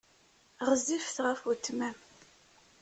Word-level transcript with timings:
Ɣezzifet 0.67 1.17
ɣef 1.25 1.39
weltma-m. 1.47 1.97